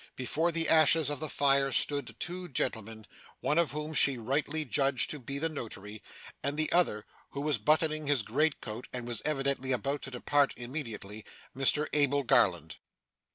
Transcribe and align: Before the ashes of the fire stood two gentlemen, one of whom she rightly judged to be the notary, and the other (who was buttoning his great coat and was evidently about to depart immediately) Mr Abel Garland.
Before 0.15 0.51
the 0.51 0.67
ashes 0.67 1.11
of 1.11 1.19
the 1.19 1.29
fire 1.29 1.71
stood 1.71 2.15
two 2.19 2.49
gentlemen, 2.49 3.05
one 3.39 3.59
of 3.59 3.69
whom 3.69 3.93
she 3.93 4.17
rightly 4.17 4.65
judged 4.65 5.11
to 5.11 5.19
be 5.19 5.37
the 5.37 5.47
notary, 5.47 6.01
and 6.41 6.57
the 6.57 6.71
other 6.71 7.05
(who 7.33 7.41
was 7.41 7.59
buttoning 7.59 8.07
his 8.07 8.23
great 8.23 8.61
coat 8.61 8.87
and 8.91 9.05
was 9.07 9.21
evidently 9.25 9.71
about 9.71 10.01
to 10.01 10.09
depart 10.09 10.55
immediately) 10.57 11.23
Mr 11.55 11.85
Abel 11.93 12.23
Garland. 12.23 12.77